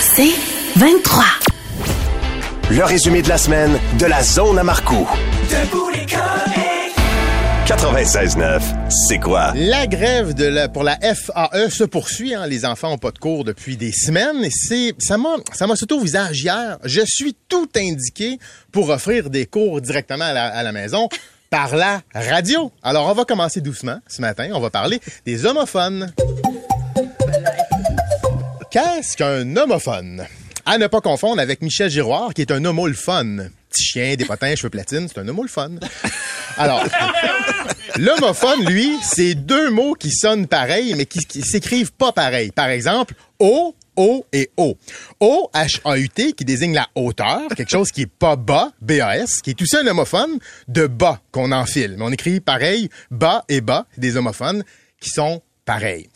C'est 0.00 0.32
23. 0.76 1.24
Le 2.70 2.84
résumé 2.84 3.22
de 3.22 3.28
la 3.28 3.38
semaine 3.38 3.78
de 3.98 4.06
la 4.06 4.22
zone 4.22 4.58
à 4.58 4.62
Marcoux. 4.62 5.08
96.9, 7.66 8.60
c'est 8.90 9.18
quoi? 9.18 9.52
La 9.54 9.86
grève 9.86 10.34
de 10.34 10.44
la, 10.44 10.68
pour 10.68 10.82
la 10.82 10.98
FAE 11.00 11.70
se 11.70 11.84
poursuit. 11.84 12.34
Hein. 12.34 12.46
Les 12.46 12.64
enfants 12.64 12.90
n'ont 12.90 12.98
pas 12.98 13.10
de 13.12 13.18
cours 13.18 13.44
depuis 13.44 13.76
des 13.76 13.92
semaines. 13.92 14.44
Et 14.44 14.50
c'est, 14.50 14.94
ça 14.98 15.16
m'a, 15.16 15.36
ça 15.52 15.66
m'a 15.66 15.76
sauté 15.76 15.94
au 15.94 16.00
visage 16.00 16.42
hier. 16.42 16.78
Je 16.84 17.02
suis 17.06 17.36
tout 17.48 17.68
indiqué 17.76 18.38
pour 18.72 18.90
offrir 18.90 19.30
des 19.30 19.46
cours 19.46 19.80
directement 19.80 20.24
à 20.26 20.32
la, 20.32 20.46
à 20.46 20.62
la 20.62 20.72
maison 20.72 21.08
par 21.48 21.74
la 21.76 22.02
radio. 22.14 22.70
Alors, 22.82 23.08
on 23.08 23.14
va 23.14 23.24
commencer 23.24 23.60
doucement 23.60 23.98
ce 24.08 24.20
matin. 24.20 24.50
On 24.52 24.60
va 24.60 24.70
parler 24.70 25.00
des 25.24 25.46
homophones. 25.46 26.12
Qu'est-ce 28.70 29.16
qu'un 29.16 29.56
homophone? 29.56 30.24
À 30.64 30.78
ne 30.78 30.86
pas 30.86 31.00
confondre 31.00 31.40
avec 31.40 31.60
Michel 31.60 31.90
Giroir, 31.90 32.32
qui 32.32 32.42
est 32.42 32.52
un 32.52 32.64
homolophone. 32.64 33.50
Petit 33.68 33.82
chien, 33.82 34.14
des 34.14 34.24
potins, 34.24 34.54
cheveux 34.54 34.70
platine, 34.70 35.08
c'est 35.08 35.18
un 35.18 35.26
homolophone. 35.26 35.80
Alors, 36.56 36.84
l'homophone, 37.96 38.64
lui, 38.66 38.96
c'est 39.02 39.34
deux 39.34 39.70
mots 39.70 39.94
qui 39.94 40.12
sonnent 40.12 40.46
pareil, 40.46 40.94
mais 40.96 41.06
qui, 41.06 41.20
s'écrivent 41.42 41.92
pas 41.92 42.12
pareil. 42.12 42.52
Par 42.52 42.68
exemple, 42.68 43.14
O, 43.40 43.74
O 43.96 44.24
et 44.32 44.52
O. 44.56 44.78
O, 45.18 45.50
H-A-U-T, 45.52 46.34
qui 46.34 46.44
désigne 46.44 46.74
la 46.74 46.86
hauteur, 46.94 47.48
quelque 47.56 47.70
chose 47.70 47.90
qui 47.90 48.02
est 48.02 48.06
pas 48.06 48.36
bas, 48.36 48.70
B-A-S, 48.82 49.42
qui 49.42 49.50
est 49.50 49.60
aussi 49.60 49.78
un 49.78 49.86
homophone 49.88 50.38
de 50.68 50.86
bas 50.86 51.20
qu'on 51.32 51.50
enfile. 51.50 51.96
Mais 51.98 52.04
on 52.04 52.12
écrit 52.12 52.38
pareil, 52.38 52.88
bas 53.10 53.44
et 53.48 53.62
bas, 53.62 53.86
des 53.98 54.16
homophones 54.16 54.62
qui 55.00 55.10
sont 55.10 55.42
pareils. 55.64 56.08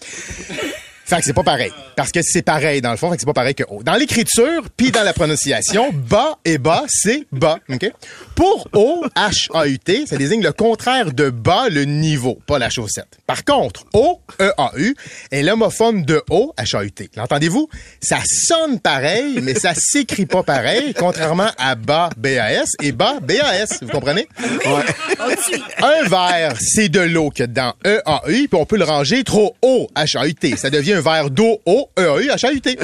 Fait 1.04 1.18
que 1.18 1.24
c'est 1.24 1.34
pas 1.34 1.42
pareil. 1.42 1.70
Parce 1.96 2.10
que 2.10 2.20
c'est 2.22 2.42
pareil, 2.42 2.80
dans 2.80 2.90
le 2.90 2.96
fond, 2.96 3.10
fait 3.10 3.16
que 3.16 3.20
c'est 3.20 3.26
pas 3.26 3.34
pareil 3.34 3.54
que 3.54 3.64
haut. 3.68 3.82
Dans 3.82 3.94
l'écriture, 3.94 4.64
puis 4.76 4.90
dans 4.90 5.02
la 5.02 5.12
prononciation, 5.12 5.92
bas 5.92 6.38
et 6.44 6.58
bas, 6.58 6.84
c'est 6.88 7.26
bas, 7.30 7.58
OK? 7.68 7.92
Pour 8.34 8.68
O, 8.72 9.04
H-A-U-T, 9.16 10.06
ça 10.06 10.16
désigne 10.16 10.42
le 10.42 10.52
contraire 10.52 11.12
de 11.12 11.30
bas, 11.30 11.68
le 11.70 11.84
niveau, 11.84 12.38
pas 12.46 12.58
la 12.58 12.68
chaussette. 12.68 13.18
Par 13.26 13.44
contre, 13.44 13.84
O, 13.92 14.20
E-A-U, 14.40 14.96
est 15.30 15.42
l'homophone 15.42 16.04
de 16.04 16.22
O, 16.30 16.52
H-A-U-T. 16.58 17.10
L'entendez-vous? 17.16 17.68
Ça 18.00 18.18
sonne 18.26 18.80
pareil, 18.80 19.38
mais 19.42 19.54
ça 19.54 19.72
s'écrit 19.76 20.26
pas 20.26 20.42
pareil, 20.42 20.94
contrairement 20.94 21.50
à 21.58 21.76
bas, 21.76 22.10
B-A-S, 22.16 22.70
et 22.82 22.92
bas, 22.92 23.20
B-A-S. 23.20 23.80
Vous 23.82 23.88
comprenez? 23.88 24.26
Un 25.82 26.08
verre, 26.08 26.54
c'est 26.60 26.88
de 26.88 27.00
l'eau 27.00 27.30
que 27.30 27.44
dans 27.44 27.74
E-A-U, 27.86 28.48
puis 28.48 28.60
on 28.60 28.66
peut 28.66 28.78
le 28.78 28.84
ranger 28.84 29.22
trop 29.22 29.54
haut, 29.62 29.88
H-A-U-T. 29.94 30.56
Ça 30.56 30.70
devient 30.70 30.94
un 30.94 31.00
verre 31.00 31.30
d'eau 31.30 31.60
O, 31.66 31.88
E-A-U, 31.98 32.28
H-A-U-T. 32.30 32.78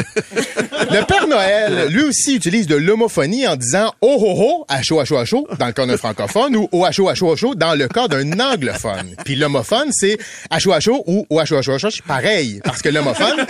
Le 0.90 1.04
Père 1.04 1.26
Noël, 1.26 1.88
lui 1.88 2.02
aussi, 2.02 2.36
utilise 2.36 2.66
de 2.66 2.76
l'homophonie 2.76 3.46
en 3.46 3.56
disant 3.56 3.92
oh 4.00 4.16
oh 4.20 4.34
oh, 4.38 4.66
H-O, 4.68 5.02
H-O, 5.02 5.22
H-O, 5.22 5.39
dans 5.58 5.66
le 5.66 5.72
cas 5.72 5.86
d'un 5.86 5.96
francophone, 5.96 6.56
ou 6.56 6.68
O, 6.72 6.86
H-O, 6.86 7.10
H-O, 7.10 7.34
H-O, 7.34 7.54
dans 7.54 7.74
le 7.74 7.88
cas 7.88 8.08
d'un 8.08 8.38
anglophone. 8.40 9.14
Puis 9.24 9.36
l'homophone, 9.36 9.90
c'est 9.92 10.18
H-O, 10.50 10.72
H-O 10.72 11.04
ou 11.06 11.26
O, 11.30 11.40
H-O, 11.40 11.60
H-O, 11.60 11.76
H-O, 11.76 12.02
pareil. 12.06 12.60
Parce 12.64 12.82
que 12.82 12.88
l'homophone, 12.88 13.46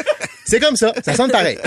c'est 0.51 0.61
comme 0.61 0.77
ça. 0.77 0.93
Ça 1.05 1.15
sonne 1.15 1.31
pareil. 1.31 1.59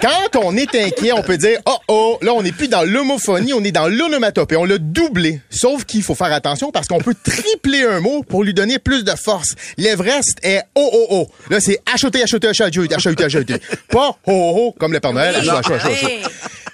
Quand 0.00 0.40
on 0.42 0.56
est 0.56 0.74
inquiet, 0.74 1.12
on 1.12 1.22
peut 1.22 1.38
dire 1.38 1.60
oh 1.66 1.78
oh, 1.88 2.18
là 2.20 2.34
on 2.34 2.42
n'est 2.42 2.52
plus 2.52 2.68
dans 2.68 2.82
l'homophonie, 2.82 3.54
on 3.54 3.62
est 3.62 3.72
dans 3.72 3.88
l'onomatopée, 3.88 4.56
on 4.56 4.64
l'a 4.64 4.78
doublé. 4.78 5.40
Sauf 5.50 5.84
qu'il 5.84 6.02
faut 6.02 6.14
faire 6.14 6.32
attention 6.32 6.72
parce 6.72 6.88
qu'on 6.88 6.98
peut 6.98 7.14
tripler 7.14 7.84
un 7.84 8.00
mot 8.00 8.22
pour 8.22 8.42
lui 8.42 8.52
donner 8.52 8.78
plus 8.78 9.04
de 9.04 9.12
force. 9.12 9.54
L'Everest 9.78 10.38
est 10.42 10.62
oh 10.74 10.90
oh 10.92 11.06
oh. 11.10 11.28
Là 11.48 11.60
c'est 11.60 11.78
acheter 11.92 12.22
acheter 12.22 12.48
acheter 12.48 12.92
acheter 12.92 13.24
acheter. 13.24 13.56
Pas 13.88 14.10
oh 14.10 14.16
oh 14.26 14.54
oh 14.56 14.74
comme 14.78 14.92
le 14.92 15.00
Père 15.00 15.12
Noël. 15.12 15.36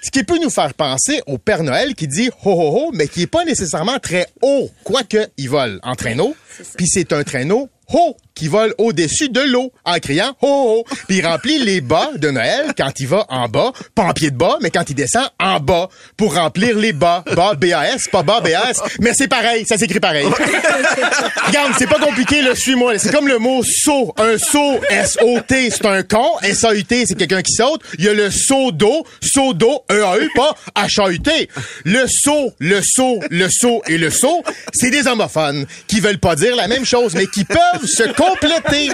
Ce 0.03 0.09
qui 0.09 0.23
peut 0.23 0.39
nous 0.41 0.49
faire 0.49 0.73
penser 0.73 1.21
au 1.27 1.37
Père 1.37 1.61
Noël 1.61 1.93
qui 1.93 2.07
dit 2.07 2.29
ho 2.43 2.51
ho 2.51 2.87
ho, 2.87 2.91
mais 2.91 3.07
qui 3.07 3.21
est 3.21 3.27
pas 3.27 3.45
nécessairement 3.45 3.99
très 3.99 4.25
haut, 4.41 4.69
quoique 4.83 5.27
il 5.37 5.47
vole 5.47 5.79
en 5.83 5.95
traîneau. 5.95 6.35
Puis 6.75 6.87
c'est 6.87 7.13
un 7.13 7.23
traîneau 7.23 7.69
ho 7.93 8.17
qui 8.35 8.47
vole 8.47 8.73
au-dessus 8.77 9.29
de 9.29 9.41
l'eau 9.41 9.71
en 9.85 9.99
criant 9.99 10.35
ho 10.41 10.47
ho. 10.47 10.85
Puis 11.07 11.17
il 11.17 11.25
remplit 11.25 11.59
les 11.59 11.81
bas 11.81 12.09
de 12.15 12.29
Noël 12.29 12.73
quand 12.77 12.99
il 12.99 13.07
va 13.07 13.25
en 13.29 13.47
bas, 13.47 13.71
pas 13.95 14.03
en 14.03 14.13
pied 14.13 14.31
de 14.31 14.37
bas, 14.37 14.57
mais 14.61 14.71
quand 14.71 14.89
il 14.89 14.95
descend 14.95 15.27
en 15.39 15.59
bas 15.59 15.89
pour 16.17 16.35
remplir 16.35 16.77
les 16.77 16.93
bas. 16.93 17.23
Bas 17.35 17.53
B-A-S, 17.55 18.07
pas 18.11 18.23
bas 18.23 18.41
B-A-S, 18.41 18.81
mais 18.99 19.13
c'est 19.13 19.27
pareil, 19.27 19.65
ça 19.65 19.77
s'écrit 19.77 19.99
pareil. 19.99 20.25
Regarde, 21.47 21.73
c'est 21.77 21.87
pas 21.87 21.99
compliqué, 21.99 22.41
là, 22.41 22.55
suis-moi. 22.55 22.97
C'est 22.97 23.11
comme 23.11 23.27
le 23.27 23.37
mot 23.37 23.63
saut. 23.63 24.13
Un 24.17 24.37
saut, 24.37 24.79
S-O-T, 24.89 25.69
c'est 25.71 25.85
un 25.85 26.03
con. 26.03 26.25
S-A-U-T, 26.43 27.05
c'est 27.07 27.15
quelqu'un 27.15 27.41
qui 27.41 27.53
saute. 27.53 27.81
Il 27.97 28.05
y 28.05 28.09
a 28.09 28.13
le 28.13 28.29
saut 28.31 28.71
d'eau, 28.71 29.05
saut 29.21 29.53
d'eau, 29.53 29.83
E-A-U, 29.91 30.29
pas 30.35 30.55
H-A-U-T. 30.75 31.49
Le 31.85 32.05
saut, 32.07 32.53
le 32.59 32.81
saut, 32.83 33.19
le 33.29 33.49
saut 33.49 33.81
et 33.87 33.97
le 33.97 34.09
saut, 34.09 34.43
c'est 34.73 34.89
des 34.89 35.07
homophones 35.07 35.65
qui 35.87 35.99
veulent 35.99 36.19
pas 36.19 36.35
dire 36.35 36.55
la 36.55 36.67
même 36.67 36.85
chose, 36.85 37.13
mais 37.15 37.27
qui 37.27 37.43
peuvent 37.43 37.85
se 37.85 38.03
compléter. 38.21 38.89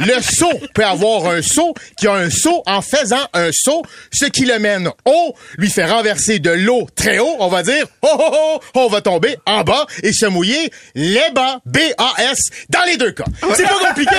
Le 0.00 0.20
saut 0.20 0.60
peut 0.74 0.84
avoir 0.84 1.26
un 1.26 1.42
saut 1.42 1.74
qui 1.96 2.06
a 2.06 2.14
un 2.14 2.30
saut 2.30 2.62
en 2.66 2.82
faisant 2.82 3.26
un 3.32 3.50
saut, 3.52 3.82
ce 4.12 4.26
qui 4.26 4.44
le 4.44 4.58
mène 4.58 4.90
haut, 5.04 5.34
lui 5.56 5.70
fait 5.70 5.84
renverser 5.84 6.38
de 6.38 6.50
l'eau 6.50 6.88
très 6.96 7.18
haut, 7.18 7.36
on 7.38 7.48
va 7.48 7.62
dire, 7.62 7.86
oh 8.02 8.08
oh 8.18 8.30
oh, 8.32 8.60
on 8.74 8.88
va 8.88 9.00
tomber 9.00 9.36
en 9.46 9.62
bas 9.62 9.86
et 10.02 10.12
se 10.12 10.26
mouiller 10.26 10.70
les 10.94 11.30
bas, 11.34 11.60
B-A-S, 11.66 12.38
dans 12.68 12.84
les 12.86 12.96
deux 12.96 13.12
cas. 13.12 13.24
C'est 13.54 13.64
pas 13.64 13.88
compliqué. 13.88 14.16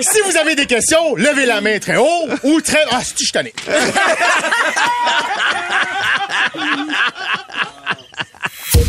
si 0.00 0.20
vous 0.24 0.36
avez 0.36 0.54
des 0.54 0.66
questions, 0.66 1.14
levez 1.16 1.46
la 1.46 1.60
main 1.60 1.78
très 1.78 1.96
haut 1.96 2.28
ou 2.44 2.60
très... 2.60 2.82
Ah, 2.90 3.02
si 3.04 3.24
je 3.24 3.32
tanné. 3.32 3.52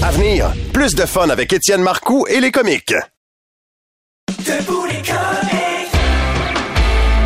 À 0.02 0.12
venir, 0.12 0.52
plus 0.74 0.96
de 0.96 1.06
fun 1.06 1.30
avec 1.30 1.52
Étienne 1.54 1.82
Marcoux 1.82 2.26
et 2.30 2.40
les 2.40 2.52
comiques. 2.52 2.94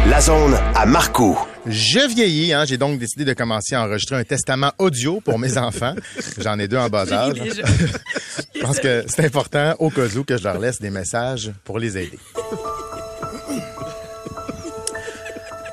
La 0.10 0.22
zone 0.22 0.60
à 0.76 0.86
Marcoux. 0.86 1.38
Je 1.66 2.08
vieillis, 2.08 2.54
hein, 2.54 2.66
j'ai 2.66 2.78
donc 2.78 3.00
décidé 3.00 3.26
de 3.26 3.34
commencer 3.34 3.74
à 3.74 3.84
enregistrer 3.84 4.18
un 4.18 4.24
testament 4.24 4.72
audio 4.78 5.22
pour 5.22 5.40
mes 5.40 5.58
enfants. 5.58 5.96
J'en 6.38 6.60
ai 6.60 6.68
deux 6.68 6.78
en 6.78 6.90
bas 6.90 7.12
âge. 7.12 7.36
Je 8.54 8.62
pense 8.62 8.80
que 8.80 9.06
c'est 9.08 9.26
important, 9.26 9.74
au 9.80 9.90
cas 9.90 10.06
où, 10.16 10.24
que 10.24 10.38
je 10.38 10.44
leur 10.44 10.60
laisse 10.60 10.80
des 10.80 10.90
messages 10.90 11.52
pour 11.64 11.80
les 11.80 11.98
aider. 11.98 12.20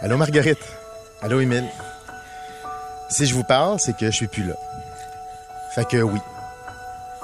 Allô, 0.01 0.17
Marguerite. 0.17 0.59
Allô, 1.21 1.41
Émile. 1.41 1.67
Si 3.11 3.27
je 3.27 3.35
vous 3.35 3.45
parle, 3.45 3.79
c'est 3.81 3.97
que 3.97 4.07
je 4.07 4.17
suis 4.17 4.29
plus 4.29 4.45
là. 4.45 4.55
Fait 5.75 5.87
que 5.87 5.99
oui. 5.99 6.21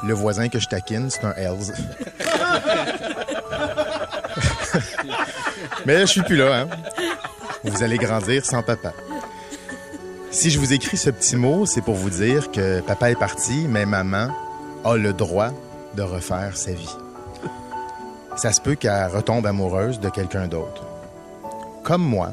Le 0.03 0.12
voisin 0.12 0.48
que 0.48 0.58
je 0.58 0.66
taquine, 0.66 1.08
c'est 1.08 1.25
un 1.25 1.32
Hells. 1.34 1.72
Mais 5.87 6.00
je 6.00 6.06
suis 6.06 6.22
plus 6.22 6.37
là, 6.37 6.60
hein. 6.60 6.69
Vous 7.64 7.82
allez 7.82 7.98
grandir 7.98 8.44
sans 8.44 8.62
papa. 8.62 8.92
Si 10.31 10.50
je 10.50 10.59
vous 10.59 10.72
écris 10.72 10.97
ce 10.97 11.10
petit 11.10 11.37
mot, 11.37 11.66
c'est 11.66 11.81
pour 11.81 11.94
vous 11.94 12.10
dire 12.10 12.50
que 12.50 12.81
papa 12.81 13.10
est 13.10 13.19
parti, 13.19 13.66
mais 13.69 13.87
maman 13.87 14.28
a 14.84 14.97
le 14.97 15.12
droit 15.12 15.50
de 15.94 16.03
refaire 16.03 16.56
sa 16.56 16.72
vie. 16.72 16.94
Ça 18.37 18.53
se 18.53 18.60
peut 18.60 18.75
qu'elle 18.75 19.06
retombe 19.06 19.47
amoureuse 19.47 19.98
de 19.98 20.10
quelqu'un 20.10 20.47
d'autre. 20.47 20.84
Comme 21.82 22.03
moi, 22.03 22.32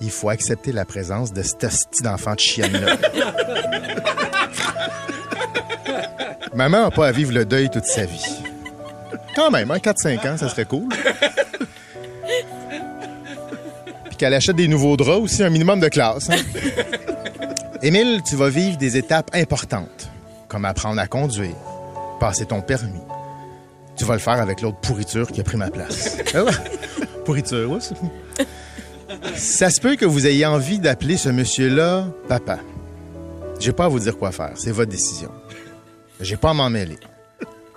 il 0.00 0.10
faut 0.10 0.30
accepter 0.30 0.72
la 0.72 0.84
présence 0.84 1.32
de 1.32 1.42
cet 1.42 1.64
hostie 1.64 2.02
d'enfant 2.02 2.34
de 2.34 2.40
chienne-là. 2.40 2.96
Maman 6.54 6.82
n'a 6.82 6.90
pas 6.90 7.08
à 7.08 7.12
vivre 7.12 7.32
le 7.32 7.44
deuil 7.44 7.70
toute 7.70 7.84
sa 7.84 8.04
vie. 8.04 8.42
Quand 9.34 9.50
même, 9.50 9.70
hein, 9.70 9.78
4-5 9.78 10.26
ans, 10.28 10.36
ça 10.36 10.48
serait 10.48 10.64
cool. 10.66 10.88
Puis 14.06 14.16
qu'elle 14.16 14.34
achète 14.34 14.56
des 14.56 14.68
nouveaux 14.68 14.96
draps 14.96 15.22
aussi, 15.22 15.42
un 15.42 15.50
minimum 15.50 15.80
de 15.80 15.88
classe. 15.88 16.30
hein. 16.30 16.36
Émile, 17.82 18.20
tu 18.24 18.36
vas 18.36 18.48
vivre 18.48 18.76
des 18.76 18.96
étapes 18.96 19.30
importantes, 19.34 20.08
comme 20.48 20.64
apprendre 20.64 21.00
à 21.00 21.06
conduire, 21.06 21.54
passer 22.20 22.46
ton 22.46 22.60
permis. 22.60 23.00
Tu 23.96 24.04
vas 24.04 24.14
le 24.14 24.20
faire 24.20 24.40
avec 24.40 24.60
l'autre 24.60 24.78
pourriture 24.80 25.26
qui 25.30 25.40
a 25.40 25.44
pris 25.44 25.56
ma 25.56 25.70
place. 25.70 26.16
Ah 26.34 26.44
pourriture, 27.24 27.70
oui. 27.70 27.78
c'est- 27.80 27.94
Ça 29.36 29.70
se 29.70 29.80
peut 29.80 29.94
que 29.96 30.04
vous 30.04 30.26
ayez 30.26 30.44
envie 30.46 30.78
d'appeler 30.80 31.16
ce 31.16 31.28
monsieur-là 31.28 32.06
papa. 32.28 32.58
J'ai 33.60 33.72
pas 33.72 33.84
à 33.84 33.88
vous 33.88 34.00
dire 34.00 34.18
quoi 34.18 34.32
faire, 34.32 34.52
c'est 34.56 34.72
votre 34.72 34.90
décision. 34.90 35.30
J'ai 36.20 36.36
pas 36.36 36.50
à 36.50 36.54
m'en 36.54 36.68
mêler. 36.70 36.98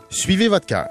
Suivez 0.10 0.48
votre 0.48 0.66
cœur. 0.66 0.88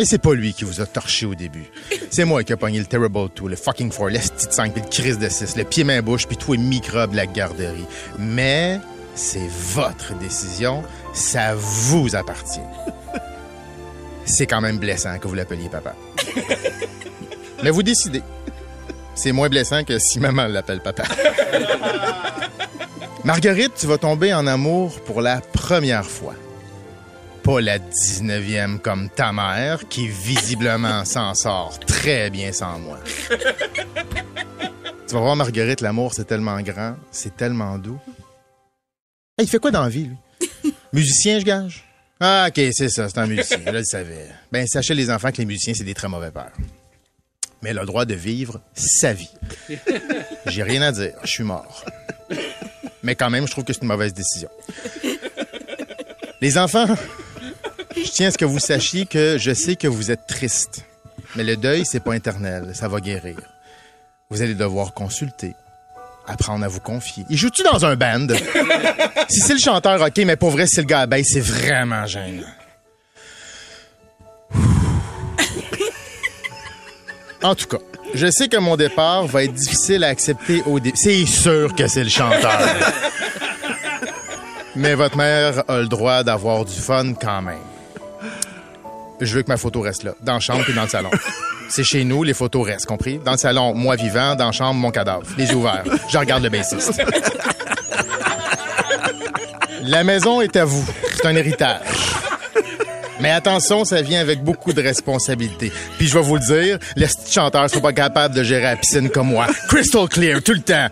Mais 0.00 0.06
c'est 0.06 0.16
pas 0.16 0.32
lui 0.32 0.54
qui 0.54 0.64
vous 0.64 0.80
a 0.80 0.86
torché 0.86 1.26
au 1.26 1.34
début. 1.34 1.70
C'est 2.10 2.24
moi 2.24 2.42
qui 2.42 2.54
a 2.54 2.56
pogné 2.56 2.78
le 2.78 2.86
Terrible 2.86 3.28
2, 3.36 3.48
le 3.50 3.54
fucking 3.54 3.90
4, 3.90 4.08
l'esti 4.08 4.46
de 4.46 4.50
5, 4.50 4.72
puis 4.72 4.80
le 4.80 4.88
crise 4.88 5.18
de 5.18 5.28
6, 5.28 5.58
le 5.58 5.64
pied 5.64 5.84
main 5.84 6.00
bouche, 6.00 6.26
puis 6.26 6.38
tous 6.38 6.54
les 6.54 6.58
microbes 6.58 7.10
de 7.10 7.16
la 7.16 7.26
garderie. 7.26 7.84
Mais 8.18 8.80
c'est 9.14 9.46
votre 9.74 10.14
décision, 10.14 10.82
ça 11.12 11.54
vous 11.54 12.16
appartient. 12.16 12.62
C'est 14.24 14.46
quand 14.46 14.62
même 14.62 14.78
blessant 14.78 15.18
que 15.18 15.28
vous 15.28 15.34
l'appeliez 15.34 15.68
papa. 15.68 15.94
Mais 17.62 17.68
vous 17.68 17.82
décidez. 17.82 18.22
C'est 19.14 19.32
moins 19.32 19.50
blessant 19.50 19.84
que 19.84 19.98
si 19.98 20.18
maman 20.18 20.46
l'appelle 20.46 20.80
papa. 20.80 21.02
Marguerite, 23.22 23.74
tu 23.76 23.86
vas 23.86 23.98
tomber 23.98 24.32
en 24.32 24.46
amour 24.46 24.98
pour 25.02 25.20
la 25.20 25.42
première 25.42 26.06
fois. 26.06 26.36
Pas 27.50 27.60
la 27.60 27.80
19e 27.80 28.78
comme 28.78 29.10
ta 29.10 29.32
mère, 29.32 29.88
qui 29.88 30.06
visiblement 30.06 31.04
s'en 31.04 31.34
sort 31.34 31.80
très 31.80 32.30
bien 32.30 32.52
sans 32.52 32.78
moi. 32.78 33.00
tu 35.08 35.14
vas 35.14 35.20
voir, 35.20 35.34
Marguerite, 35.34 35.80
l'amour, 35.80 36.14
c'est 36.14 36.26
tellement 36.26 36.60
grand, 36.60 36.94
c'est 37.10 37.36
tellement 37.36 37.76
doux. 37.76 37.98
Hey, 39.36 39.46
il 39.46 39.48
fait 39.48 39.58
quoi 39.58 39.72
dans 39.72 39.82
la 39.82 39.88
vie, 39.88 40.04
lui? 40.04 40.72
Musicien, 40.92 41.40
je 41.40 41.44
gage? 41.44 41.84
Ah, 42.20 42.46
OK, 42.50 42.62
c'est 42.70 42.88
ça, 42.88 43.08
c'est 43.08 43.18
un 43.18 43.26
musicien. 43.26 43.58
Je 43.66 43.72
le 43.72 43.82
savais. 43.82 44.28
Ben, 44.52 44.64
sachez, 44.68 44.94
les 44.94 45.10
enfants, 45.10 45.32
que 45.32 45.38
les 45.38 45.44
musiciens, 45.44 45.74
c'est 45.74 45.82
des 45.82 45.94
très 45.94 46.08
mauvais 46.08 46.30
pères. 46.30 46.52
Mais 47.62 47.70
elle 47.70 47.78
a 47.78 47.80
le 47.80 47.86
droit 47.88 48.04
de 48.04 48.14
vivre 48.14 48.60
sa 48.74 49.12
vie. 49.12 49.32
J'ai 50.46 50.62
rien 50.62 50.82
à 50.82 50.92
dire, 50.92 51.14
je 51.24 51.30
suis 51.30 51.42
mort. 51.42 51.84
Mais 53.02 53.16
quand 53.16 53.28
même, 53.28 53.48
je 53.48 53.50
trouve 53.50 53.64
que 53.64 53.72
c'est 53.72 53.82
une 53.82 53.88
mauvaise 53.88 54.14
décision. 54.14 54.50
Les 56.40 56.56
enfants, 56.56 56.86
je 57.96 58.10
tiens 58.10 58.28
à 58.28 58.30
ce 58.30 58.38
que 58.38 58.44
vous 58.44 58.58
sachiez 58.58 59.06
que 59.06 59.36
je 59.38 59.52
sais 59.52 59.76
que 59.76 59.88
vous 59.88 60.10
êtes 60.10 60.26
tristes. 60.26 60.84
Mais 61.36 61.44
le 61.44 61.56
deuil, 61.56 61.84
c'est 61.84 62.00
pas 62.00 62.14
éternel, 62.14 62.70
ça 62.74 62.88
va 62.88 63.00
guérir. 63.00 63.36
Vous 64.30 64.42
allez 64.42 64.54
devoir 64.54 64.94
consulter, 64.94 65.54
apprendre 66.26 66.64
à 66.64 66.68
vous 66.68 66.80
confier. 66.80 67.24
Il 67.30 67.36
joue-tu 67.36 67.62
dans 67.62 67.84
un 67.84 67.96
band? 67.96 68.28
si 69.28 69.40
c'est 69.40 69.54
le 69.54 69.60
chanteur, 69.60 70.00
ok, 70.00 70.16
mais 70.24 70.36
pour 70.36 70.50
vrai, 70.50 70.66
si 70.66 70.76
c'est 70.76 70.82
le 70.82 70.86
gars 70.86 71.00
à 71.00 71.06
baisse, 71.06 71.28
c'est 71.32 71.40
vraiment 71.40 72.06
gênant. 72.06 72.46
En 77.42 77.54
tout 77.54 77.66
cas, 77.66 77.78
je 78.14 78.30
sais 78.30 78.48
que 78.48 78.58
mon 78.58 78.76
départ 78.76 79.26
va 79.26 79.44
être 79.44 79.54
difficile 79.54 80.04
à 80.04 80.08
accepter 80.08 80.62
au 80.66 80.78
début. 80.78 80.96
C'est 80.96 81.24
sûr 81.24 81.74
que 81.74 81.86
c'est 81.86 82.04
le 82.04 82.10
chanteur. 82.10 82.60
Mais 84.76 84.94
votre 84.94 85.16
mère 85.16 85.64
a 85.68 85.78
le 85.78 85.88
droit 85.88 86.22
d'avoir 86.22 86.64
du 86.64 86.78
fun 86.78 87.14
quand 87.14 87.42
même. 87.42 87.58
Je 89.20 89.34
veux 89.34 89.42
que 89.42 89.48
ma 89.48 89.56
photo 89.56 89.80
reste 89.80 90.02
là, 90.02 90.14
dans 90.22 90.34
la 90.34 90.40
chambre 90.40 90.64
et 90.68 90.72
dans 90.72 90.82
le 90.82 90.88
salon. 90.88 91.10
C'est 91.68 91.84
chez 91.84 92.04
nous, 92.04 92.22
les 92.24 92.34
photos 92.34 92.66
restent, 92.66 92.86
compris? 92.86 93.18
Dans 93.18 93.32
le 93.32 93.38
salon, 93.38 93.74
moi 93.74 93.94
vivant, 93.96 94.34
dans 94.34 94.46
la 94.46 94.52
chambre, 94.52 94.74
mon 94.74 94.90
cadavre. 94.90 95.22
Les 95.36 95.48
yeux 95.48 95.56
ouverts. 95.56 95.84
Je 96.08 96.18
regarde 96.18 96.42
le 96.42 96.48
bassiste. 96.48 97.00
La 99.82 100.04
maison 100.04 100.40
est 100.40 100.56
à 100.56 100.64
vous. 100.64 100.84
C'est 101.14 101.26
un 101.26 101.34
héritage. 101.34 101.80
Mais 103.20 103.30
attention, 103.30 103.84
ça 103.84 104.02
vient 104.02 104.20
avec 104.20 104.42
beaucoup 104.42 104.72
de 104.72 104.82
responsabilités. 104.82 105.72
Puis 105.98 106.08
je 106.08 106.14
vais 106.14 106.22
vous 106.24 106.36
le 106.36 106.40
dire, 106.46 106.78
les 106.96 107.06
chanteurs 107.30 107.68
sont 107.70 107.80
pas 107.80 107.92
capables 107.92 108.34
de 108.34 108.42
gérer 108.42 108.62
la 108.62 108.76
piscine 108.76 109.10
comme 109.10 109.28
moi. 109.28 109.46
Crystal 109.68 110.08
clear, 110.08 110.42
tout 110.42 110.52
le 110.54 110.60
temps. 110.60 110.86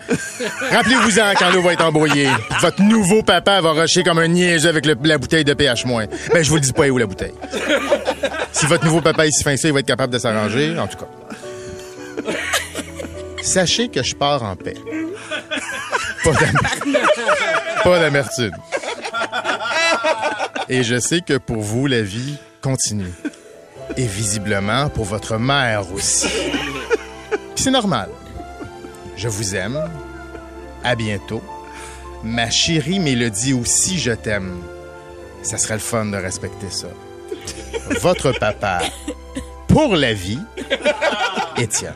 Rappelez-vous-en 0.73 1.33
quand 1.39 1.51
l'eau 1.51 1.63
va 1.63 1.73
être 1.73 1.85
embrouillée. 1.85 2.29
Votre 2.61 2.83
nouveau 2.83 3.23
papa 3.23 3.61
va 3.61 3.73
rusher 3.73 4.03
comme 4.03 4.19
un 4.19 4.29
niaiseux 4.29 4.69
avec 4.69 4.85
le- 4.87 4.97
la 5.05 5.19
bouteille 5.19 5.45
de 5.45 5.55
pH-. 5.55 5.85
Ben, 5.87 6.43
je 6.43 6.49
vous 6.49 6.57
le 6.57 6.61
dis 6.61 6.73
pas 6.73 6.89
où 6.89 6.99
la 6.99 7.07
bouteille. 7.07 7.33
Si 8.53 8.67
votre 8.67 8.85
nouveau 8.85 9.01
papa 9.01 9.31
se 9.31 9.43
fait 9.43 9.57
ça, 9.57 9.69
il 9.69 9.75
va 9.75 9.81
être 9.81 9.87
capable 9.87 10.13
de 10.13 10.19
s'arranger, 10.19 10.77
en 10.79 10.87
tout 10.87 10.99
cas. 10.99 11.07
Sachez 13.43 13.89
que 13.89 14.03
je 14.03 14.15
pars 14.15 14.43
en 14.43 14.57
paix. 14.57 14.75
Pas 17.85 17.99
d'amertume. 18.01 18.51
Et 20.71 20.83
je 20.83 20.99
sais 20.99 21.21
que 21.21 21.39
pour 21.39 21.61
vous, 21.63 21.87
la 21.87 22.03
vie 22.03 22.37
continue. 22.61 23.13
Et 23.97 24.07
visiblement, 24.07 24.91
pour 24.91 25.05
votre 25.05 25.39
mère 25.39 25.93
aussi. 25.93 26.29
C'est 27.57 27.71
normal. 27.71 28.11
Je 29.17 29.29
vous 29.29 29.57
aime. 29.57 29.79
À 30.85 30.95
bientôt. 30.95 31.43
Ma 32.23 32.51
chérie 32.51 32.99
Mélodie 33.01 33.53
aussi, 33.53 33.99
je 33.99 34.13
t'aime. 34.13 34.61
Ça 35.43 35.57
serait 35.57 35.75
le 35.75 35.81
fun 35.81 36.07
de 36.07 36.17
respecter 36.17 36.69
ça. 36.71 36.89
Votre 38.01 38.33
papa, 38.33 38.81
pour 39.69 39.97
la 39.97 40.13
vie, 40.13 40.41
Étienne. 41.57 41.95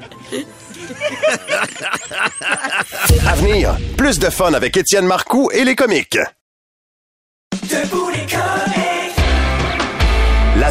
À 3.27 3.35
venir, 3.37 3.77
plus 3.97 4.19
de 4.19 4.31
fun 4.31 4.55
avec 4.55 4.77
Étienne 4.77 5.07
Marcoux 5.07 5.51
et 5.53 5.65
les 5.65 5.75
comiques. 5.75 6.19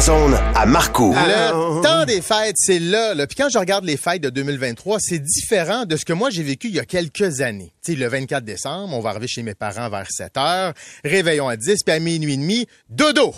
Zone 0.02 0.36
à 0.56 0.66
Marcoux. 0.66 1.14
Le 1.14 1.80
temps 1.80 2.04
des 2.04 2.20
fêtes, 2.20 2.56
c'est 2.56 2.80
là. 2.80 3.14
là. 3.14 3.28
Puis 3.28 3.36
quand 3.36 3.48
je 3.48 3.58
regarde 3.58 3.84
les 3.84 3.96
fêtes 3.96 4.20
de 4.20 4.30
2023, 4.30 4.98
c'est 5.00 5.20
différent 5.20 5.84
de 5.84 5.96
ce 5.96 6.04
que 6.04 6.12
moi 6.12 6.28
j'ai 6.30 6.42
vécu 6.42 6.66
il 6.68 6.74
y 6.74 6.80
a 6.80 6.84
quelques 6.84 7.40
années. 7.40 7.72
Tu 7.84 7.92
sais, 7.92 7.98
le 7.98 8.08
24 8.08 8.44
décembre, 8.44 8.96
on 8.96 9.00
va 9.00 9.10
arriver 9.10 9.28
chez 9.28 9.44
mes 9.44 9.54
parents 9.54 9.88
vers 9.88 10.10
7 10.10 10.36
heures, 10.38 10.72
réveillon 11.04 11.48
à 11.48 11.56
10, 11.56 11.84
puis 11.84 11.94
à 11.94 12.00
minuit 12.00 12.34
et 12.34 12.36
demi, 12.36 12.66
dodo. 12.90 13.32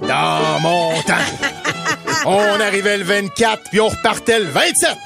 Dans 0.00 0.60
mon 0.60 0.92
temps. 1.02 1.14
On 2.26 2.60
arrivait 2.60 2.98
le 2.98 3.04
24, 3.04 3.70
puis 3.70 3.80
on 3.80 3.88
repartait 3.88 4.40
le 4.40 4.46
27. 4.46 4.96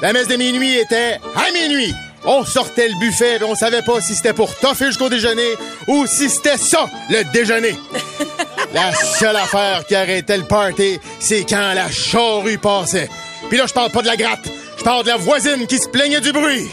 La 0.00 0.14
messe 0.14 0.28
de 0.28 0.36
minuit 0.36 0.78
était 0.78 1.18
à 1.34 1.50
minuit. 1.52 1.94
On 2.24 2.44
sortait 2.44 2.88
le 2.88 2.98
buffet, 3.00 3.36
puis 3.36 3.44
on 3.44 3.54
savait 3.54 3.82
pas 3.82 4.00
si 4.00 4.14
c'était 4.14 4.32
pour 4.32 4.54
toffer 4.56 4.86
jusqu'au 4.86 5.10
déjeuner 5.10 5.50
ou 5.88 6.06
si 6.06 6.30
c'était 6.30 6.56
ça, 6.56 6.88
le 7.10 7.24
déjeuner. 7.32 7.74
La 8.74 8.92
seule 8.92 9.36
affaire 9.36 9.84
qui 9.86 9.94
arrêtait 9.94 10.38
le 10.38 10.44
party, 10.44 10.98
c'est 11.20 11.44
quand 11.44 11.74
la 11.74 11.90
charrue 11.90 12.58
passait. 12.58 13.08
Puis 13.48 13.58
là, 13.58 13.66
je 13.66 13.72
parle 13.74 13.90
pas 13.90 14.02
de 14.02 14.06
la 14.06 14.16
gratte, 14.16 14.48
je 14.78 14.82
parle 14.82 15.04
de 15.04 15.08
la 15.08 15.16
voisine 15.16 15.66
qui 15.66 15.78
se 15.78 15.88
plaignait 15.88 16.20
du 16.20 16.32
bruit. 16.32 16.68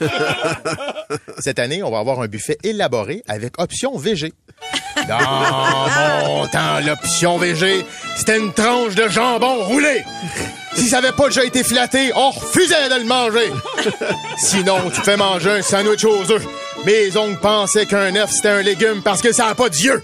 Cette 1.38 1.58
année, 1.58 1.82
on 1.82 1.90
va 1.90 1.98
avoir 1.98 2.20
un 2.20 2.26
buffet 2.26 2.56
élaboré 2.62 3.22
avec 3.28 3.60
option 3.60 3.96
VG. 3.96 4.32
Dans 5.08 6.26
mon 6.26 6.46
temps, 6.46 6.80
l'option 6.84 7.36
VG, 7.36 7.84
c'était 8.16 8.38
une 8.38 8.52
tranche 8.52 8.94
de 8.94 9.08
jambon 9.08 9.64
roulé. 9.64 10.02
Si 10.74 10.88
ça 10.88 10.98
avait 10.98 11.12
pas 11.12 11.28
déjà 11.28 11.44
été 11.44 11.62
flatté, 11.62 12.12
on 12.14 12.30
refusait 12.30 12.88
de 12.88 12.94
le 13.00 13.04
manger. 13.04 13.52
Sinon, 14.38 14.90
tu 14.94 15.00
fais 15.02 15.16
manger 15.16 15.50
un 15.50 15.62
sandwich 15.62 16.04
aux 16.04 16.30
œufs. 16.30 16.46
Mes 16.84 17.16
oncles 17.16 17.38
pensaient 17.40 17.86
qu'un 17.86 18.14
œuf, 18.16 18.30
c'était 18.30 18.48
un 18.48 18.62
légume 18.62 19.02
parce 19.02 19.22
que 19.22 19.32
ça 19.32 19.48
a 19.48 19.54
pas 19.54 19.68
d'yeux. 19.68 20.02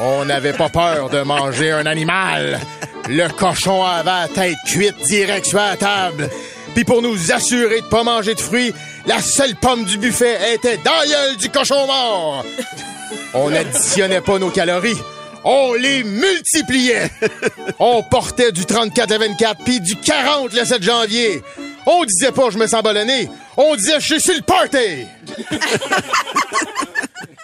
On 0.00 0.24
n'avait 0.24 0.52
pas 0.52 0.68
peur 0.68 1.08
de 1.10 1.22
manger 1.22 1.70
un 1.72 1.86
animal. 1.86 2.60
Le 3.08 3.28
cochon 3.28 3.84
avait 3.84 4.10
la 4.10 4.28
tête 4.28 4.56
cuite 4.66 4.96
direct 5.06 5.46
sur 5.46 5.58
la 5.58 5.76
table. 5.76 6.28
Puis 6.74 6.84
pour 6.84 7.02
nous 7.02 7.32
assurer 7.32 7.80
de 7.80 7.86
pas 7.86 8.02
manger 8.02 8.34
de 8.34 8.40
fruits, 8.40 8.72
la 9.06 9.20
seule 9.20 9.54
pomme 9.56 9.84
du 9.84 9.98
buffet 9.98 10.54
était 10.54 10.78
dans 10.78 11.08
gueule 11.08 11.36
du 11.36 11.48
cochon 11.50 11.86
mort. 11.86 12.44
On 13.34 13.50
n'additionnait 13.50 14.20
pas 14.20 14.38
nos 14.38 14.50
calories. 14.50 14.96
On 15.44 15.74
les 15.74 16.04
multipliait. 16.04 17.10
On 17.78 18.02
portait 18.02 18.52
du 18.52 18.64
34 18.64 19.10
le 19.10 19.18
24 19.18 19.64
puis 19.64 19.80
du 19.80 19.96
40 19.96 20.52
le 20.54 20.64
7 20.64 20.82
janvier. 20.82 21.42
On 21.86 22.04
disait 22.04 22.32
pas 22.32 22.50
je 22.50 22.58
me 22.58 22.66
sens 22.66 22.82
ballonné. 22.82 23.28
On 23.56 23.74
disait 23.74 24.00
je 24.00 24.18
suis 24.18 24.36
le 24.36 24.42
party. 24.42 25.06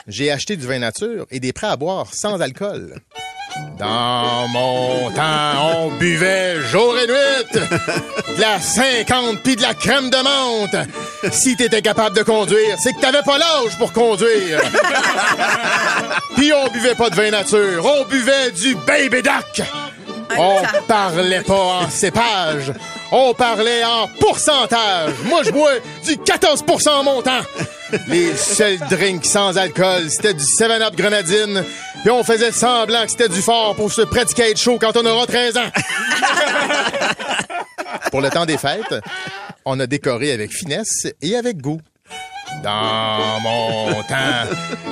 J'ai 0.08 0.30
acheté 0.30 0.56
du 0.56 0.66
vin 0.66 0.78
nature 0.78 1.26
et 1.30 1.38
des 1.38 1.52
prêts 1.52 1.66
à 1.66 1.76
boire 1.76 2.06
sans 2.14 2.40
alcool. 2.40 2.94
Dans 3.78 4.48
mon 4.48 5.10
temps, 5.10 5.74
on 5.76 5.90
buvait 5.98 6.62
jour 6.62 6.96
et 6.98 7.06
nuit. 7.06 7.60
De 8.36 8.40
la 8.40 8.58
50 8.58 9.42
puis 9.42 9.54
de 9.56 9.62
la 9.62 9.74
crème 9.74 10.08
de 10.08 10.16
menthe. 10.16 10.88
Si 11.32 11.56
t'étais 11.56 11.82
capable 11.82 12.16
de 12.16 12.22
conduire, 12.22 12.76
c'est 12.82 12.94
que 12.94 13.00
t'avais 13.00 13.22
pas 13.22 13.36
l'âge 13.36 13.76
pour 13.78 13.92
conduire. 13.92 14.60
Puis 16.36 16.52
on 16.54 16.70
buvait 16.72 16.94
pas 16.94 17.10
de 17.10 17.14
vin 17.14 17.30
nature, 17.30 17.84
on 17.84 18.08
buvait 18.08 18.50
du 18.52 18.76
Baby 18.86 19.22
Duck. 19.22 19.66
On 20.38 20.62
parlait 20.86 21.42
pas 21.42 21.82
en 21.82 21.90
cépage, 21.90 22.72
on 23.12 23.34
parlait 23.34 23.84
en 23.84 24.08
pourcentage. 24.20 25.12
Moi, 25.24 25.42
je 25.44 25.50
bois 25.50 25.72
du 26.04 26.16
14 26.18 26.64
en 26.86 27.04
montant. 27.04 27.40
Les 28.06 28.36
seuls 28.36 28.78
drinks 28.90 29.24
sans 29.24 29.56
alcool, 29.56 30.10
c'était 30.10 30.34
du 30.34 30.44
7-Up 30.44 30.94
grenadine. 30.94 31.64
Puis 32.02 32.10
on 32.10 32.22
faisait 32.22 32.52
semblant 32.52 33.04
que 33.04 33.10
c'était 33.10 33.28
du 33.28 33.40
fort 33.40 33.74
pour 33.74 33.90
se 33.90 34.02
pratiquer 34.02 34.54
chaud 34.54 34.78
quand 34.80 34.96
on 34.96 35.06
aura 35.06 35.26
13 35.26 35.56
ans. 35.56 35.70
pour 38.10 38.20
le 38.20 38.30
temps 38.30 38.46
des 38.46 38.58
fêtes, 38.58 38.94
on 39.64 39.80
a 39.80 39.86
décoré 39.86 40.32
avec 40.32 40.52
finesse 40.52 41.06
et 41.22 41.36
avec 41.36 41.58
goût. 41.58 41.80
Dans 42.62 43.40
mon 43.40 44.02
temps, 44.02 44.48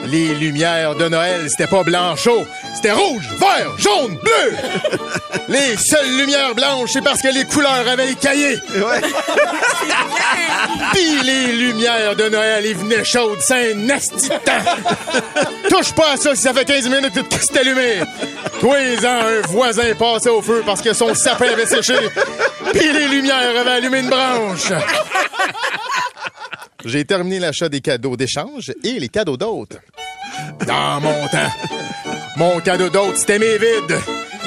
les 0.07 0.35
lumières 0.35 0.95
de 0.95 1.09
Noël, 1.09 1.47
c'était 1.49 1.67
pas 1.67 1.83
blanc-chaud, 1.83 2.47
c'était 2.75 2.93
rouge, 2.93 3.29
vert, 3.39 3.73
jaune, 3.77 4.17
bleu. 4.23 4.57
Les 5.49 5.77
seules 5.77 6.17
lumières 6.17 6.55
blanches, 6.55 6.91
c'est 6.93 7.03
parce 7.03 7.21
que 7.21 7.29
les 7.29 7.45
couleurs 7.45 7.87
avaient 7.89 8.11
écaillé. 8.13 8.59
Puis 10.93 11.23
les 11.25 11.53
lumières 11.53 12.15
de 12.17 12.29
Noël, 12.29 12.65
ils 12.67 12.77
venaient 12.77 13.05
chaudes, 13.05 13.41
c'est 13.41 13.73
un 13.73 13.91
asti. 13.91 14.29
Touche 15.69 15.93
pas 15.93 16.13
à 16.13 16.17
ça 16.17 16.35
si 16.35 16.43
ça 16.43 16.55
fait 16.55 16.65
15 16.65 16.89
minutes 16.89 17.15
que 17.15 17.37
c'est 17.41 17.59
allumé. 17.59 18.01
Tous 18.61 18.73
les 18.73 19.05
ans, 19.05 19.21
un 19.23 19.47
voisin 19.49 19.95
passait 19.99 20.31
au 20.31 20.41
feu 20.41 20.63
parce 20.65 20.81
que 20.83 20.93
son 20.93 21.15
sapin 21.15 21.53
avait 21.53 21.67
séché, 21.67 21.95
puis 22.73 22.93
les 22.93 23.09
lumières 23.09 23.61
avaient 23.61 23.73
allumé 23.73 24.01
une 24.01 24.11
branche. 24.11 24.73
J'ai 26.87 27.05
terminé 27.05 27.39
l'achat 27.41 27.69
des 27.69 27.81
cadeaux 27.81 28.17
d'échange 28.17 28.73
et 28.85 29.01
les 29.01 29.09
cadeaux 29.09 29.37
d'autres. 29.37 29.79
Dans 30.69 31.01
mon 31.01 31.27
temps, 31.27 31.51
mon 32.37 32.61
cadeau 32.61 32.89
d'autre, 32.89 33.17
c'était 33.17 33.41
mes 33.41 33.59
vides. 33.59 33.99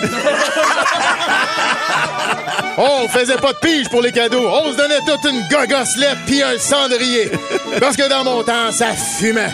On 2.77 3.09
faisait 3.09 3.35
pas 3.35 3.51
de 3.51 3.57
pige 3.57 3.89
pour 3.89 4.01
les 4.01 4.13
cadeaux. 4.13 4.47
On 4.47 4.71
se 4.71 4.77
donnait 4.77 4.99
toute 4.99 5.29
une 5.29 5.45
gogosselette 5.49 6.19
puis 6.25 6.41
un 6.41 6.57
cendrier. 6.57 7.29
Parce 7.81 7.97
que 7.97 8.07
dans 8.07 8.23
mon 8.23 8.41
temps, 8.43 8.71
ça 8.71 8.93
fumait. 8.93 9.51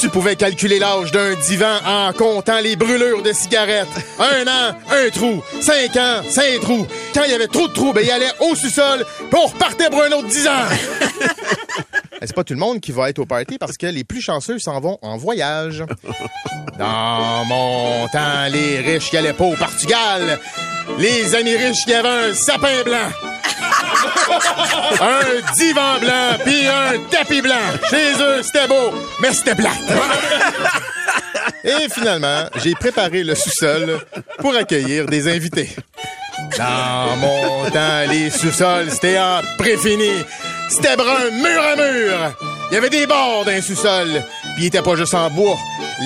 Tu 0.00 0.08
pouvais 0.08 0.34
calculer 0.34 0.80
l'âge 0.80 1.12
d'un 1.12 1.34
divan 1.34 1.76
en 1.86 2.12
comptant 2.12 2.58
les 2.58 2.74
brûlures 2.74 3.22
de 3.22 3.32
cigarettes. 3.32 3.86
Un 4.18 4.48
an, 4.48 4.74
un 4.90 5.10
trou. 5.10 5.44
Cinq 5.60 5.96
ans, 5.96 6.22
cinq 6.28 6.58
trous. 6.60 6.88
Quand 7.14 7.22
il 7.24 7.30
y 7.30 7.34
avait 7.34 7.46
trop 7.46 7.68
de 7.68 7.72
trous, 7.72 7.92
ben, 7.92 8.04
il 8.04 8.10
allait 8.10 8.32
au 8.40 8.56
sous-sol, 8.56 9.06
puis 9.30 9.40
on 9.40 9.46
repartait 9.46 9.90
pour 9.90 10.02
un 10.02 10.10
autre 10.10 10.26
dix 10.26 10.48
ans. 10.48 10.66
C'est 12.22 12.34
pas 12.34 12.44
tout 12.44 12.52
le 12.54 12.60
monde 12.60 12.80
qui 12.80 12.92
va 12.92 13.08
être 13.08 13.18
au 13.18 13.26
party 13.26 13.56
parce 13.58 13.76
que 13.76 13.86
les 13.86 14.04
plus 14.04 14.20
chanceux 14.20 14.58
s'en 14.58 14.78
vont 14.80 14.98
en 15.02 15.16
voyage. 15.16 15.84
Dans 16.78 17.44
mon 17.46 18.06
temps, 18.08 18.46
les 18.50 18.80
riches 18.80 19.10
qui 19.10 19.16
allaient 19.16 19.32
pas 19.32 19.44
au 19.44 19.56
Portugal. 19.56 20.38
Les 20.98 21.34
amis 21.34 21.56
riches 21.56 21.84
qui 21.84 21.94
avaient 21.94 22.30
un 22.30 22.34
sapin 22.34 22.82
blanc. 22.84 23.08
un 25.00 25.54
divan 25.56 25.98
blanc 26.00 26.38
puis 26.44 26.66
un 26.66 26.98
tapis 27.10 27.40
blanc. 27.40 27.54
Chez 27.88 28.12
eux, 28.20 28.42
c'était 28.42 28.68
beau, 28.68 28.92
mais 29.20 29.32
c'était 29.32 29.54
plat. 29.54 29.70
Et 31.64 31.88
finalement, 31.90 32.44
j'ai 32.56 32.74
préparé 32.74 33.22
le 33.22 33.34
sous-sol 33.34 33.98
pour 34.38 34.54
accueillir 34.54 35.06
des 35.06 35.28
invités. 35.28 35.70
Dans 36.56 37.16
mon 37.16 37.70
temps, 37.70 38.10
les 38.10 38.30
sous-sols, 38.30 38.90
c'était 38.90 39.18
en 39.18 39.40
préfini. 39.58 40.24
C'était 40.70 40.96
brun 40.96 41.30
mur 41.32 41.62
à 41.62 41.76
mur. 41.76 42.32
Il 42.70 42.74
y 42.74 42.76
avait 42.76 42.90
des 42.90 43.06
bords 43.06 43.44
dans 43.44 43.50
les 43.50 43.60
sous-sol. 43.60 44.08
Puis 44.54 44.64
il 44.64 44.66
était 44.66 44.82
pas 44.82 44.94
juste 44.94 45.14
en 45.14 45.28
bois. 45.30 45.56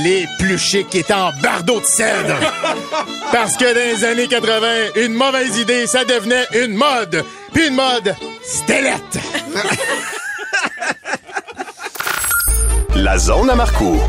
Les 0.02 0.26
plus 0.38 0.58
chics 0.58 0.94
étaient 0.94 1.12
en 1.12 1.30
bardeau 1.42 1.80
de 1.80 1.84
cèdre. 1.84 2.34
Parce 3.32 3.56
que 3.58 3.64
dans 3.64 3.74
les 3.74 4.04
années 4.04 4.26
80, 4.26 4.66
une 4.96 5.12
mauvaise 5.12 5.58
idée, 5.58 5.86
ça 5.86 6.04
devenait 6.04 6.46
une 6.54 6.74
mode. 6.74 7.24
Puis 7.52 7.68
une 7.68 7.74
mode, 7.74 8.16
stellette. 8.42 9.18
La 12.96 13.18
zone 13.18 13.50
à 13.50 13.54
Marcourt. 13.54 14.08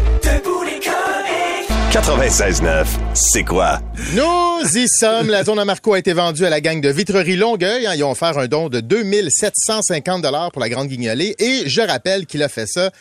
96.9, 1.95 2.87
c'est 3.13 3.45
quoi? 3.45 3.79
Nous 4.15 4.77
y 4.77 4.85
sommes. 4.89 5.29
La 5.29 5.45
zone 5.45 5.59
à 5.59 5.63
Marco 5.63 5.93
a 5.93 5.99
été 5.99 6.11
vendue 6.11 6.45
à 6.45 6.49
la 6.49 6.59
gang 6.59 6.81
de 6.81 6.89
Vitrerie 6.89 7.37
Longueuil. 7.37 7.87
Ils 7.95 8.03
ont 8.03 8.11
offert 8.11 8.37
un 8.37 8.47
don 8.47 8.67
de 8.67 8.81
2750 8.81 10.21
dollars 10.21 10.51
pour 10.51 10.59
la 10.59 10.67
Grande 10.67 10.89
Guignolée. 10.89 11.37
Et 11.39 11.69
je 11.69 11.79
rappelle 11.79 12.25
qu'il 12.25 12.43
a 12.43 12.49
fait 12.49 12.67
ça, 12.67 12.91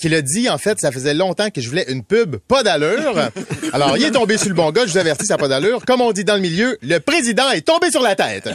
qu'il 0.00 0.12
a 0.16 0.20
dit, 0.20 0.50
en 0.50 0.58
fait, 0.58 0.80
ça 0.80 0.90
faisait 0.90 1.14
longtemps 1.14 1.50
que 1.50 1.60
je 1.60 1.68
voulais 1.68 1.84
une 1.86 2.02
pub 2.02 2.38
pas 2.38 2.64
d'allure. 2.64 3.14
Alors, 3.72 3.96
il 3.96 4.02
est 4.02 4.10
tombé 4.10 4.36
sur 4.36 4.48
le 4.48 4.56
bon 4.56 4.72
gars. 4.72 4.84
Je 4.84 4.90
vous 4.90 4.98
avertis, 4.98 5.26
ça 5.26 5.34
n'a 5.34 5.38
pas 5.38 5.46
d'allure. 5.46 5.84
Comme 5.84 6.00
on 6.00 6.10
dit 6.10 6.24
dans 6.24 6.34
le 6.34 6.40
milieu, 6.40 6.76
le 6.82 6.98
président 6.98 7.48
est 7.52 7.64
tombé 7.64 7.92
sur 7.92 8.02
la 8.02 8.16
tête. 8.16 8.50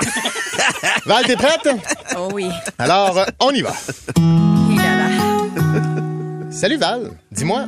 Val, 1.06 1.26
t'es 1.26 1.38
prête? 1.38 1.70
Oh 2.18 2.28
oui. 2.34 2.50
Alors, 2.78 3.26
on 3.40 3.52
y 3.52 3.62
va. 3.62 3.72
Salut 6.52 6.76
Val. 6.76 7.12
Dis-moi, 7.32 7.68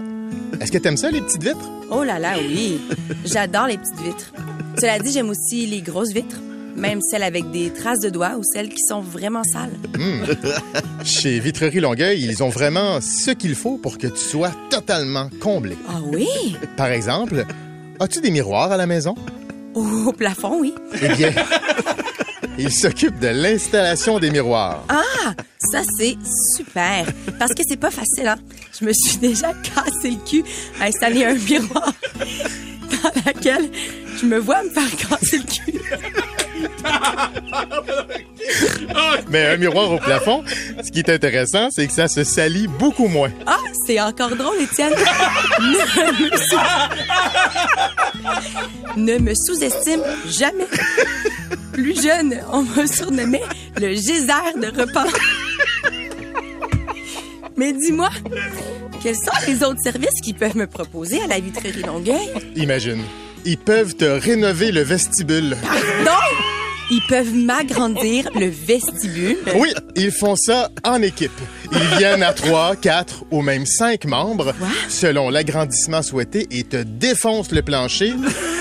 est-ce 0.61 0.71
que 0.71 0.77
t'aimes 0.77 0.97
ça, 0.97 1.11
les 1.11 1.21
petites 1.21 1.43
vitres? 1.43 1.69
Oh 1.89 2.03
là 2.03 2.19
là, 2.19 2.35
oui. 2.37 2.79
J'adore 3.25 3.67
les 3.67 3.77
petites 3.77 4.01
vitres. 4.01 4.33
Cela 4.79 4.99
dit, 4.99 5.11
j'aime 5.11 5.29
aussi 5.29 5.65
les 5.65 5.81
grosses 5.81 6.11
vitres. 6.11 6.41
Même 6.75 7.01
celles 7.01 7.23
avec 7.23 7.49
des 7.49 7.71
traces 7.71 8.01
de 8.01 8.09
doigts 8.09 8.35
ou 8.37 8.43
celles 8.43 8.69
qui 8.69 8.83
sont 8.87 9.01
vraiment 9.01 9.41
sales. 9.43 9.73
Chez 11.03 11.39
Vitrerie 11.39 11.79
Longueuil, 11.79 12.23
ils 12.23 12.43
ont 12.43 12.49
vraiment 12.49 13.01
ce 13.01 13.31
qu'il 13.31 13.55
faut 13.55 13.77
pour 13.77 13.97
que 13.97 14.05
tu 14.05 14.19
sois 14.19 14.51
totalement 14.69 15.29
comblé. 15.39 15.75
Ah 15.89 15.99
oui? 16.03 16.27
Par 16.75 16.87
exemple, 16.87 17.45
as-tu 17.99 18.21
des 18.21 18.29
miroirs 18.29 18.71
à 18.71 18.77
la 18.77 18.85
maison? 18.85 19.15
Au 19.73 20.11
plafond, 20.11 20.59
oui. 20.61 20.75
Eh 21.01 21.09
bien, 21.15 21.31
ils 22.57 22.71
s'occupent 22.71 23.19
de 23.19 23.27
l'installation 23.27 24.19
des 24.19 24.31
miroirs. 24.31 24.83
Ah, 24.89 25.33
ça 25.59 25.81
c'est 25.97 26.17
super. 26.55 27.05
Parce 27.39 27.53
que 27.53 27.63
c'est 27.67 27.79
pas 27.79 27.91
facile, 27.91 28.27
hein. 28.27 28.37
Je 28.79 28.85
me 28.85 28.93
suis 28.93 29.17
déjà 29.17 29.53
cassé 29.53 30.11
le 30.11 30.29
cul 30.29 30.43
à 30.79 30.85
installer 30.85 31.25
un 31.25 31.35
miroir 31.35 31.93
dans 33.03 33.11
lequel 33.25 33.69
je 34.19 34.25
me 34.25 34.37
vois 34.39 34.63
me 34.63 34.69
faire 34.69 34.89
casser 35.09 35.39
le 35.39 35.43
cul. 35.43 35.81
Mais 39.29 39.45
un 39.47 39.57
miroir 39.57 39.91
au 39.91 39.97
plafond, 39.97 40.43
ce 40.83 40.91
qui 40.91 40.99
est 40.99 41.09
intéressant, 41.09 41.69
c'est 41.69 41.85
que 41.87 41.93
ça 41.93 42.07
se 42.07 42.23
salit 42.23 42.67
beaucoup 42.67 43.07
moins. 43.07 43.31
Ah, 43.45 43.57
c'est 43.85 43.99
encore 43.99 44.35
drôle, 44.35 44.55
Étienne. 44.61 44.93
Ne 48.95 49.19
me 49.19 49.33
sous-estime 49.35 50.01
jamais. 50.27 50.67
Plus 51.77 52.01
jeune, 52.01 52.35
on 52.51 52.63
me 52.63 52.87
surnommait 52.87 53.43
le 53.79 53.89
geyser 53.89 54.55
de 54.59 54.81
repas. 54.81 55.05
Mais 57.55 57.71
dis-moi, 57.71 58.09
quels 59.03 59.13
sont 59.13 59.45
les 59.47 59.63
autres 59.63 59.81
services 59.83 60.19
qu'ils 60.23 60.33
peuvent 60.33 60.57
me 60.57 60.65
proposer 60.65 61.21
à 61.21 61.27
la 61.27 61.39
vitrerie 61.39 61.83
Longueuil? 61.83 62.29
Imagine, 62.55 63.03
ils 63.45 63.59
peuvent 63.59 63.93
te 63.95 64.05
rénover 64.05 64.71
le 64.71 64.81
vestibule. 64.81 65.55
Pardon? 65.61 66.19
Ils 66.89 67.03
peuvent 67.07 67.35
m'agrandir 67.35 68.27
le 68.33 68.47
vestibule. 68.47 69.37
Oui, 69.55 69.71
ils 69.95 70.11
font 70.11 70.35
ça 70.35 70.71
en 70.83 71.03
équipe. 71.03 71.29
Ils 71.71 71.97
viennent 71.97 72.23
à 72.23 72.33
trois, 72.33 72.75
quatre 72.75 73.23
ou 73.31 73.41
même 73.41 73.65
cinq 73.65 74.05
membres 74.05 74.53
selon 74.89 75.29
l'agrandissement 75.29 76.01
souhaité 76.01 76.47
et 76.51 76.63
te 76.63 76.77
défoncent 76.77 77.51
le 77.51 77.61
plancher 77.61 78.13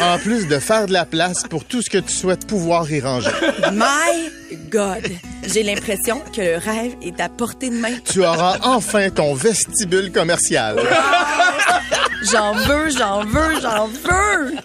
en 0.02 0.18
plus 0.18 0.48
de 0.48 0.58
faire 0.58 0.86
de 0.86 0.92
la 0.92 1.04
place 1.04 1.44
pour 1.48 1.64
tout 1.64 1.82
ce 1.82 1.90
que 1.90 1.98
tu 1.98 2.12
souhaites 2.12 2.46
pouvoir 2.46 2.90
y 2.90 3.00
ranger. 3.00 3.30
My 3.72 4.30
God! 4.70 5.06
J'ai 5.46 5.62
l'impression 5.62 6.20
que 6.34 6.40
le 6.40 6.56
rêve 6.56 6.94
est 7.02 7.20
à 7.20 7.28
portée 7.28 7.70
de 7.70 7.76
main. 7.76 7.94
Tu 8.04 8.24
auras 8.24 8.58
enfin 8.62 9.10
ton 9.10 9.34
vestibule 9.34 10.12
commercial. 10.12 10.80
J'en 12.30 12.52
veux, 12.54 12.90
j'en 12.90 13.24
veux, 13.24 13.60
j'en 13.60 13.86
veux! 13.86 14.56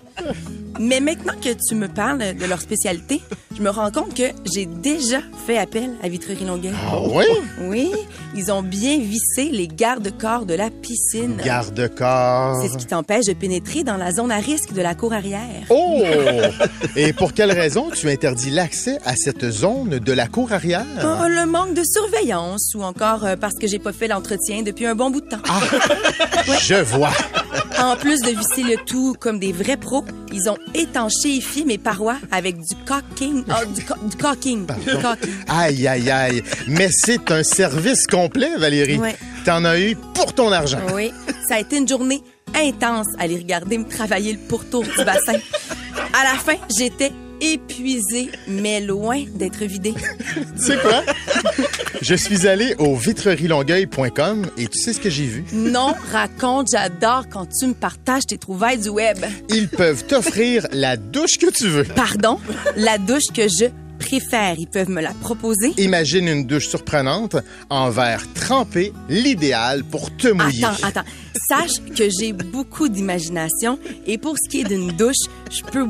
Mais 0.80 1.00
maintenant 1.00 1.34
que 1.40 1.50
tu 1.68 1.76
me 1.76 1.88
parles 1.88 2.36
de 2.36 2.46
leur 2.46 2.60
spécialité, 2.60 3.22
je 3.62 3.64
me 3.64 3.70
rends 3.70 3.92
compte 3.92 4.16
que 4.16 4.24
j'ai 4.52 4.66
déjà 4.66 5.20
fait 5.46 5.60
appel 5.60 5.92
à 6.02 6.10
Vitrerie 6.10 6.46
Longueuil. 6.46 6.74
Ah 6.92 6.98
oui? 7.00 7.26
Oui, 7.60 7.92
ils 8.36 8.52
ont 8.52 8.64
bien 8.64 8.98
vissé 8.98 9.50
les 9.52 9.68
garde-corps 9.68 10.48
de 10.48 10.56
la 10.56 10.72
piscine. 10.72 11.40
Garde-corps. 11.46 12.60
C'est 12.60 12.70
ce 12.70 12.78
qui 12.80 12.88
t'empêche 12.88 13.26
de 13.26 13.34
pénétrer 13.34 13.84
dans 13.84 13.98
la 13.98 14.14
zone 14.14 14.32
à 14.32 14.38
risque 14.38 14.74
de 14.74 14.82
la 14.82 14.96
cour 14.96 15.14
arrière. 15.14 15.68
Oh! 15.70 16.02
Et 16.96 17.14
pour 17.14 17.34
quelle 17.34 17.52
raison 17.52 17.92
tu 17.92 18.10
interdis 18.10 18.50
l'accès 18.50 18.98
à 19.06 19.16
cette 19.16 19.52
zone 19.52 20.00
de 20.00 20.12
la 20.12 20.26
cour 20.26 20.52
arrière? 20.54 20.86
Oh, 20.98 21.28
le 21.28 21.46
manque 21.46 21.76
de 21.76 21.84
surveillance 21.84 22.74
ou 22.74 22.82
encore 22.82 23.26
euh, 23.26 23.36
parce 23.36 23.60
que 23.60 23.68
j'ai 23.68 23.78
pas 23.78 23.94
fait 23.94 24.08
l'entretien 24.08 24.64
depuis 24.64 24.88
un 24.88 24.96
bon 24.96 25.12
bout 25.12 25.22
de 25.22 25.30
temps. 25.30 25.38
Je 26.62 26.82
vois. 26.82 27.12
En 27.80 27.96
plus 27.96 28.22
de 28.22 28.30
visser 28.30 28.64
le 28.64 28.78
tout 28.86 29.16
comme 29.20 29.40
des 29.40 29.52
vrais 29.52 29.78
pros, 29.78 30.04
ils 30.32 30.50
ont 30.50 30.58
étanchéifié 30.74 31.66
mes 31.66 31.78
parois 31.78 32.18
avec 32.32 32.58
du 32.58 32.76
caulking. 32.88 33.44
Ah, 33.54 33.66
du, 33.66 34.18
caulking. 34.18 34.68
Aïe, 35.48 35.88
aïe, 35.88 36.10
aïe. 36.10 36.44
Mais 36.68 36.90
c'est 36.92 37.32
un 37.32 37.44
service 37.44 38.08
complet, 38.08 38.58
Valérie. 38.58 38.98
Ouais. 38.98 39.16
T'en 39.46 39.66
as 39.66 39.80
eu 39.80 39.96
pour 40.14 40.34
ton 40.34 40.52
argent. 40.52 40.80
Oui, 40.94 41.12
ça 41.48 41.56
a 41.56 41.60
été 41.60 41.78
une 41.78 41.88
journée 41.88 42.22
intense 42.56 43.08
à 43.20 43.28
les 43.28 43.38
regarder 43.38 43.78
me 43.78 43.88
travailler 43.88 44.34
le 44.34 44.40
pourtour 44.40 44.84
du 44.84 45.04
bassin. 45.04 45.40
À 46.14 46.24
la 46.24 46.38
fin, 46.38 46.56
j'étais 46.78 47.12
épuisée, 47.42 48.30
mais 48.48 48.80
loin 48.80 49.24
d'être 49.36 49.64
vidée. 49.66 49.94
Tu 50.58 50.64
sais 50.64 50.78
quoi? 50.78 51.04
Je 52.02 52.16
suis 52.16 52.48
allé 52.48 52.76
au 52.78 52.96
vitrerielongueuil.com 52.96 54.50
et 54.58 54.68
tu 54.68 54.80
sais 54.80 54.94
ce 54.94 55.00
que 55.00 55.10
j'ai 55.10 55.26
vu? 55.26 55.44
Non, 55.52 55.94
raconte, 56.12 56.68
j'adore 56.72 57.26
quand 57.30 57.48
tu 57.48 57.68
me 57.68 57.74
partages 57.74 58.26
tes 58.28 58.38
trouvailles 58.38 58.80
du 58.80 58.90
web. 58.90 59.18
Ils 59.50 59.68
peuvent 59.68 60.06
t'offrir 60.06 60.68
la 60.72 60.98
douche 60.98 61.38
que 61.40 61.52
tu 61.52 61.68
veux. 61.68 61.84
Pardon, 61.84 62.40
la 62.76 62.98
douche 62.98 63.28
que 63.34 63.44
je 63.48 63.66
préfère, 64.00 64.56
ils 64.58 64.68
peuvent 64.68 64.90
me 64.90 65.02
la 65.02 65.14
proposer. 65.14 65.74
Imagine 65.78 66.28
une 66.28 66.46
douche 66.46 66.68
surprenante 66.68 67.36
en 67.70 67.90
verre 67.90 68.24
trempé, 68.34 68.94
l'idéal 69.10 69.84
pour 69.84 70.16
te 70.16 70.28
mouiller. 70.30 70.66
Attends, 70.66 70.88
attends. 70.88 71.10
Sache 71.48 71.82
que 71.96 72.10
j'ai 72.10 72.34
beaucoup 72.34 72.90
d'imagination 72.90 73.80
et 74.06 74.18
pour 74.18 74.36
ce 74.38 74.50
qui 74.50 74.62
est 74.62 74.64
d'une 74.64 74.92
douche, 74.92 75.28
je 75.50 75.64
peux, 75.64 75.88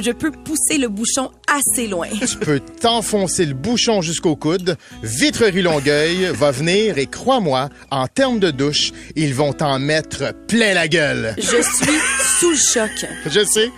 je 0.00 0.12
pousser 0.12 0.78
le 0.78 0.88
bouchon 0.88 1.30
assez 1.50 1.86
loin. 1.86 2.08
Tu 2.08 2.36
peux 2.36 2.60
t'enfoncer 2.60 3.46
le 3.46 3.54
bouchon 3.54 4.02
jusqu'au 4.02 4.36
coude. 4.36 4.76
Vitrerie 5.02 5.62
Longueuil 5.62 6.30
va 6.34 6.50
venir 6.50 6.98
et 6.98 7.06
crois-moi, 7.06 7.68
en 7.90 8.06
termes 8.06 8.38
de 8.38 8.50
douche, 8.50 8.92
ils 9.16 9.34
vont 9.34 9.52
t'en 9.52 9.78
mettre 9.78 10.34
plein 10.46 10.74
la 10.74 10.88
gueule. 10.88 11.34
Je 11.38 11.42
suis 11.42 11.98
sous 12.38 12.50
le 12.50 12.56
choc. 12.56 13.06
Je 13.26 13.44
sais. 13.44 13.70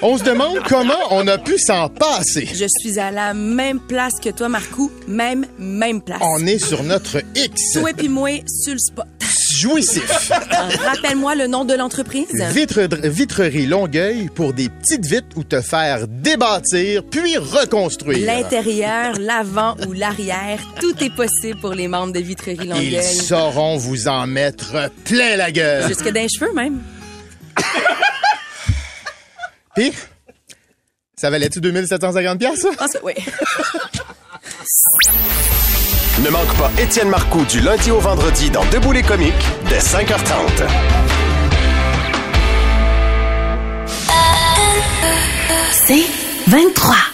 On 0.00 0.18
se 0.18 0.24
demande 0.24 0.58
comment 0.68 0.94
on 1.10 1.26
a 1.28 1.38
pu 1.38 1.58
s'en 1.58 1.88
passer. 1.88 2.48
Je 2.52 2.66
suis 2.80 2.98
à 2.98 3.10
la 3.10 3.34
même 3.34 3.80
place 3.80 4.14
que 4.22 4.30
toi, 4.30 4.48
Marcou. 4.48 4.90
Même, 5.06 5.46
même 5.58 6.02
place. 6.02 6.20
On 6.22 6.46
est 6.46 6.58
sur 6.58 6.82
notre 6.82 7.22
X. 7.34 7.72
Toi 7.74 7.90
et 7.98 8.08
moi, 8.08 8.30
sur 8.46 8.72
le 8.72 8.78
spot. 8.78 9.06
Jouissif. 9.58 10.30
Rappelle-moi 10.84 11.34
le 11.34 11.46
nom 11.46 11.64
de 11.64 11.74
l'entreprise. 11.74 12.26
Vitre, 12.52 12.80
vitrerie 13.04 13.66
Longueuil 13.66 14.28
pour 14.34 14.52
des 14.52 14.68
petites 14.68 15.06
vitres 15.06 15.36
ou 15.36 15.44
te 15.44 15.60
faire 15.60 16.06
débâtir 16.08 17.04
puis 17.04 17.36
reconstruire. 17.36 18.24
L'intérieur, 18.26 19.18
l'avant 19.18 19.76
ou 19.86 19.92
l'arrière, 19.92 20.58
tout 20.80 20.94
est 21.02 21.14
possible 21.14 21.58
pour 21.60 21.74
les 21.74 21.88
membres 21.88 22.12
de 22.12 22.20
Vitrerie 22.20 22.58
Ils 22.62 22.68
Longueuil. 22.70 23.02
sauront 23.02 23.76
vous 23.76 24.08
en 24.08 24.26
mettre 24.26 24.90
plein 25.04 25.36
la 25.36 25.50
gueule. 25.52 25.86
Jusque 25.88 26.08
d'un 26.10 26.26
cheveu, 26.28 26.52
même. 26.54 26.80
Puis, 29.74 29.92
ça 31.16 31.30
valait-tu 31.30 31.60
2750 31.60 32.38
pièces 32.38 32.60
ça? 32.60 32.68
Je 32.72 32.76
pense 32.76 32.92
que 32.92 32.98
oui. 33.04 33.14
Ne 36.20 36.28
manque 36.28 36.54
pas 36.58 36.70
Étienne 36.78 37.08
Marcoux 37.08 37.44
du 37.46 37.60
lundi 37.60 37.90
au 37.90 37.98
vendredi 37.98 38.50
dans 38.50 38.64
Debout 38.66 38.92
les 38.92 39.02
comiques 39.02 39.32
dès 39.68 39.78
5h30. 39.78 40.66
C'est 45.72 46.04
23. 46.48 47.11